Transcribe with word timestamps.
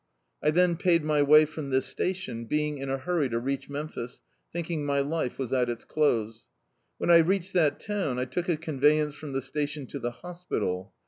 I 0.41 0.49
then 0.49 0.77
paid 0.77 1.03
my 1.03 1.21
way 1.21 1.45
from 1.45 1.69
this 1.69 1.85
station, 1.85 2.45
being 2.45 2.79
in 2.79 2.89
a 2.89 2.97
hurry 2.97 3.29
to 3.29 3.37
reach 3.37 3.69
Memphis, 3.69 4.23
thinking 4.51 4.83
my 4.83 4.99
life 4.99 5.37
was 5.37 5.53
at 5.53 5.69
its 5.69 5.85
close. 5.85 6.47
When 6.97 7.11
I 7.11 7.17
reached 7.19 7.53
that 7.53 7.79
town, 7.79 8.17
I 8.17 8.25
took 8.25 8.49
a 8.49 8.57
conveyance 8.57 9.13
from 9.13 9.33
the 9.33 9.43
station 9.43 9.85
to 9.85 9.99
the 9.99 10.09
hospital. 10.09 10.91